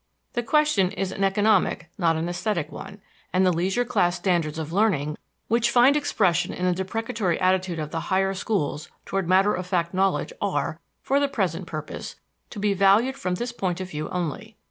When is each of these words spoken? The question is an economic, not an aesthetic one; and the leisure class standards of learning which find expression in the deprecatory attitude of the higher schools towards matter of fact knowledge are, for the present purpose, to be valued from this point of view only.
The 0.33 0.41
question 0.41 0.89
is 0.93 1.11
an 1.11 1.23
economic, 1.23 1.91
not 1.95 2.15
an 2.15 2.27
aesthetic 2.27 2.71
one; 2.71 2.99
and 3.31 3.45
the 3.45 3.53
leisure 3.53 3.85
class 3.85 4.15
standards 4.15 4.57
of 4.57 4.73
learning 4.73 5.15
which 5.47 5.69
find 5.69 5.95
expression 5.95 6.51
in 6.51 6.65
the 6.65 6.73
deprecatory 6.73 7.39
attitude 7.39 7.77
of 7.77 7.91
the 7.91 7.99
higher 8.09 8.33
schools 8.33 8.89
towards 9.05 9.27
matter 9.27 9.53
of 9.53 9.67
fact 9.67 9.93
knowledge 9.93 10.33
are, 10.41 10.79
for 11.03 11.19
the 11.19 11.27
present 11.27 11.67
purpose, 11.67 12.15
to 12.49 12.57
be 12.57 12.73
valued 12.73 13.15
from 13.15 13.35
this 13.35 13.51
point 13.51 13.79
of 13.79 13.91
view 13.91 14.09
only. 14.09 14.57